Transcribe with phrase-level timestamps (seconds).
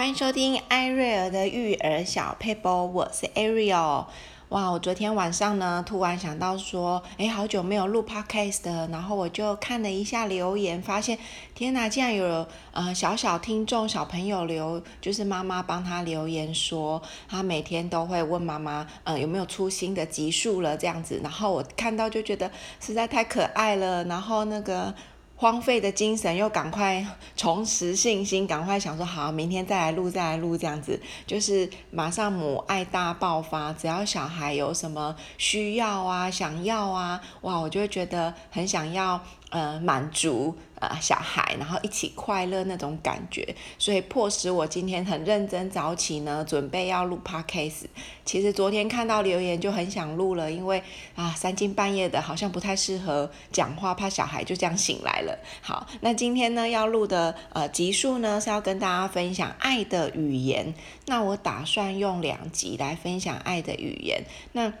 [0.00, 4.06] 欢迎收听艾瑞尔的育儿小佩波，我是 Ariel。
[4.48, 11.18] 哇，我昨天晚上呢，突然想到说，哎，好久没有录 Podcast 的，然后我就看了一下留言，发现，
[11.54, 24.94] 天哪，竟然有呃小小听众小朋友留，就是妈妈帮他留言说，他每天都会问妈妈，呃，有没有出新的集数了这样子，然后我看到就觉得实在太可爱了，然后那个。
[25.40, 27.02] 荒废的精神又赶快
[27.34, 33.72] 重拾信心，赶快想说好，明天再来录，再来录这样子，就是马上母爱大爆发。
[33.72, 39.18] 只要小孩有什么需要啊、想要啊，哇，我就会觉得很想要
[39.50, 40.56] 呃满足。
[40.80, 47.84] 呃，小孩，然后一起快乐那种感觉，所以迫使我今天很认真早起呢，准备要录 podcast。
[48.24, 50.82] 其实昨天看到留言就很想录了，因为
[51.14, 55.38] 啊三更半夜的，好像不太适合讲话，怕小孩就这样醒来了。
[55.60, 60.72] 好，那今天呢要录的呃集数呢是要跟大家分享爱的语言。
[61.04, 64.24] 那我打算用两集来分享爱的语言。
[64.52, 64.72] 那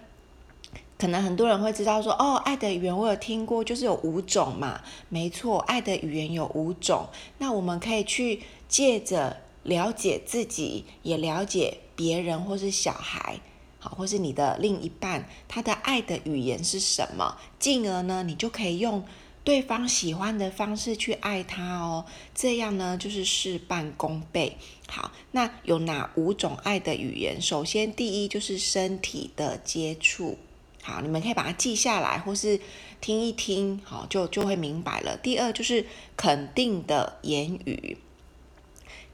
[1.00, 4.82] 可能很多人会知道说，哦，爱的语言我有听过，就是有五种嘛。
[5.08, 7.08] 没错，爱的语言有五种。
[7.38, 13.40] 那我们可以去借着了解自己，也了解别人或是小孩，
[13.78, 17.38] 好，或是你的另一半，他的爱的语言是什么？
[17.58, 19.02] 进而呢，你就可以用
[19.42, 22.04] 对方喜欢的方式去爱他哦。
[22.34, 24.58] 这样呢，就是事半功倍。
[24.86, 27.40] 好，那有哪五种爱的语言？
[27.40, 30.36] 首先，第一就是身体的接触。
[30.82, 32.60] 好，你们可以把它记下来，或是
[33.00, 35.16] 听一听，好，就就会明白了。
[35.16, 35.86] 第二就是
[36.16, 37.98] 肯定的言语，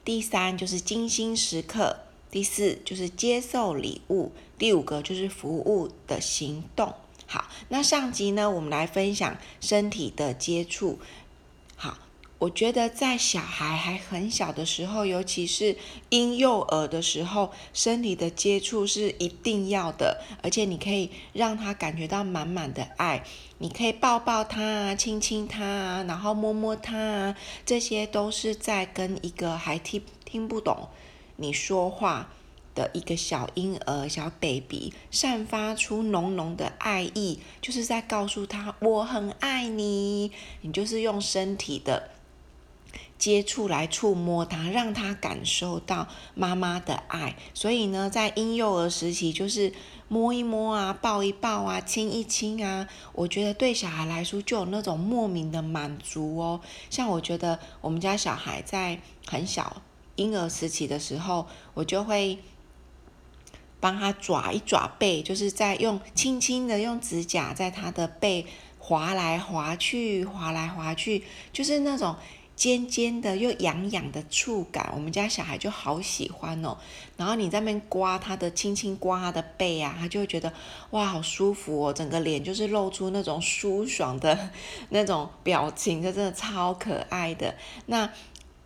[0.04, 1.98] 第三就是精心时刻，
[2.30, 6.94] 第四就是接受礼物，第五个就是服务的行动。
[7.26, 10.98] 好，那上集呢，我们来分享身体的接触。
[11.74, 11.98] 好。
[12.38, 15.74] 我觉得在小孩还很小的时候，尤其是
[16.10, 23.24] 婴幼儿的时候，身体的接触是一定要的，而且你可以让他感觉到满满的爱。
[23.56, 30.90] 你可以抱抱他啊，亲亲他啊，然后摸摸他啊，这些都是在跟一个还听听不懂
[31.36, 32.30] 你说话
[32.74, 40.30] 的一个小婴儿、小 baby 散发出浓浓的爱意，就是在告诉他我很爱你。
[40.60, 42.10] 你就是用身体的。
[43.18, 47.34] 接触来触摸他，让他感受到妈妈的爱。
[47.54, 49.72] 所以呢，在婴幼儿时期，就是
[50.08, 52.86] 摸一摸啊，抱一抱啊，亲一亲啊。
[53.12, 56.60] 我觉得对小孩来说，就有那种莫名的满足哦。
[56.90, 59.82] 像我觉得我们家小孩在很小
[60.16, 62.38] 婴儿时期的时候，我就会
[63.80, 68.44] 帮他抓一抓背，就是在用轻轻的用指甲在他的背
[68.78, 72.14] 划来划去，划来划去，就是那种。
[72.56, 76.78] 尖尖的又痒痒的触感，我们家小孩就好喜欢哦。
[77.18, 80.50] 然后你在那边刮他的，轻轻刮他的背啊，他就会觉得
[80.90, 84.50] 哇，好舒服哦，整个脸就是露出那种舒爽的
[84.88, 87.54] 那种表情，就真的超可爱的。
[87.84, 88.10] 那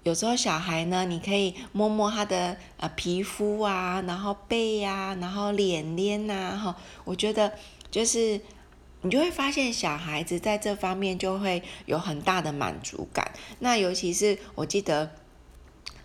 [0.04, 7.52] 有时候小孩呢，你可以摸摸他的呃皮肤啊，然后背呀、啊，然后脸脸呐，哈，我觉得
[7.90, 8.40] 就是。
[9.02, 13.32] 你就会发现小孩子在这方面就会有很大的满足感。
[13.58, 15.10] 那尤其是我记得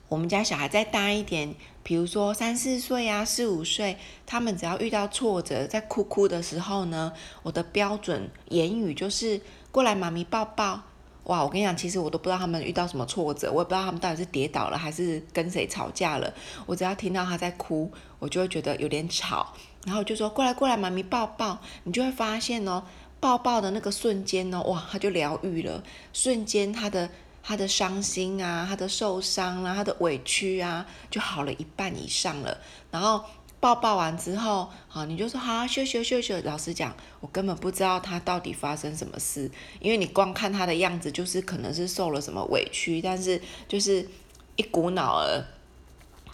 [0.08, 7.12] 我们家小孩再大一点，比如说三四岁啊、四五岁，他们只要遇到挫折，在哭哭的时候呢，
[7.44, 9.42] 我的标准言语就是
[9.72, 10.84] 过来，妈咪抱抱。
[11.26, 16.34] 哇，我跟你讲，其实我都不知道他们遇到什么挫折，我也不知道他们到底是跌倒了还是跟谁吵架了。
[16.66, 19.54] 我只要听到他在哭，我就会觉得有点吵。
[19.86, 22.84] 然后就说过来过来，妈咪抱抱，你就会发现哦，
[23.20, 27.10] 抱抱的那个瞬间哦，哇，他就疗愈了，瞬间他的
[27.44, 32.58] 他的伤心啊，他的受伤啊，他的委屈啊，就好了一半以上了。
[32.92, 33.24] 然后
[33.66, 36.40] 抱抱完之后，好，你就说好，秀秀秀秀。
[36.44, 39.50] 老实讲，我根本不知道他到底发生什么事，
[39.80, 44.08] 因为你光看他的样子，就是可能是受了什么委屈，但是就是
[44.56, 45.44] 一股脑儿。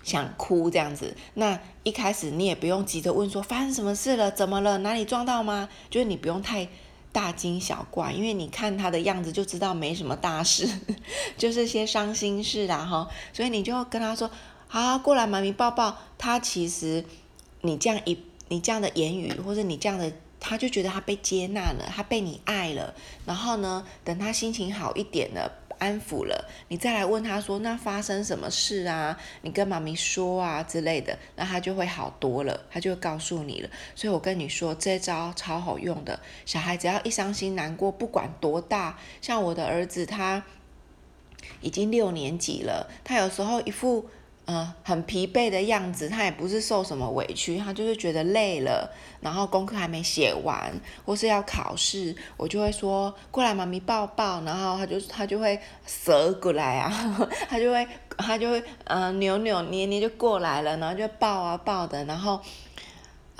[0.03, 5.69] 想哭这样子，那一开始你也不用急着问说发生什么事了，怎么了，哪里撞到吗？
[5.89, 6.67] 就是你不用太
[7.13, 10.67] 大惊小怪，因为你看他的样子就知道没什么大事，
[11.37, 13.07] 就是些伤心事啦哈。
[13.31, 14.29] 所以你就跟他说，
[14.73, 15.97] 好，过来，妈咪抱抱。
[16.17, 17.03] 他其实
[17.59, 20.09] 你这样一你这样的言语，或者你这样的，
[20.39, 22.93] 他就觉得他被接纳了，他被你爱了。
[23.25, 25.51] 然后呢，等他心情好一点了。
[25.77, 29.17] 安抚了，你再来问他说，那发生什么事啊？
[29.41, 33.69] 你跟妈咪说啊之类的，那他就会好多了，他就会告诉你了。
[33.93, 36.17] 所以我跟你说，这招超好用的。
[36.45, 40.43] 小孩只要一伤心难过，不管多大，像我的儿子他
[41.59, 44.07] 已经六年级了，他有时候一副
[44.47, 48.91] 嗯，很疲惫的样子，他也不是受什么委屈，他就是觉得累了，
[49.21, 50.73] 然后功课还没写完，
[51.05, 55.59] 或是要考试，我就会说过来，妈咪抱抱，然后他就他就会
[56.03, 56.91] 折过来啊，
[57.47, 62.41] 他就会他就会嗯扭扭捏捏就过来了，然后就抱啊抱的，然后。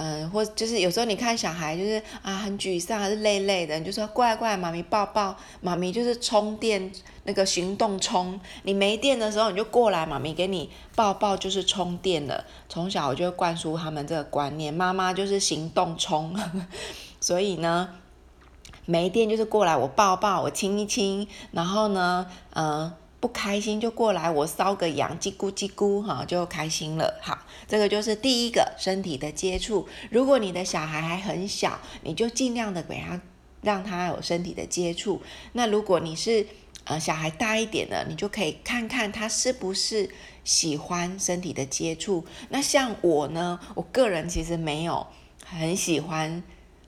[0.03, 6.91] 嗯，或就是有时候你看小孩就是啊很沮丧还是累累的，你就说过来过来，妈咪抱抱，妈咪就是充电
[7.25, 12.43] 那个行动充，你没电的时候你就过来，妈咪给你抱抱就是充电了。
[12.67, 16.35] 从小我就会灌输他们这个观念，妈妈就是行动充，
[17.21, 17.89] 所以呢，
[18.87, 22.25] 没电就是过来我抱抱，我亲一亲，然后呢，
[22.55, 22.91] 嗯。
[23.21, 27.19] 不开心就过来，我搔个痒，叽咕叽咕，哈，就开心了。
[27.21, 27.37] 好，
[27.67, 29.87] 这个就是第一个身体的接触。
[30.09, 33.21] 如果你的小孩还很小，你就尽量的给他，
[33.61, 35.21] 让他有身体的接触。
[35.53, 36.47] 那如果你是
[36.85, 40.09] 呃小孩大一点的，你就可以看看他是不是
[40.43, 42.25] 喜欢身体的接触。
[42.49, 45.05] 那像我呢，我个人其实没有
[45.45, 46.41] 很喜欢，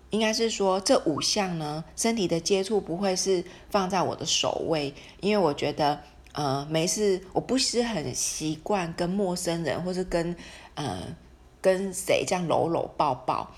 [0.09, 6.01] 应该是说这五项呢，身体的接触不会是放在我的首位，因为我觉得。
[6.33, 10.35] 呃，没事，我不是很习惯跟陌生人，或是跟
[10.75, 11.01] 呃
[11.62, 13.50] 跟谁这样搂搂抱抱，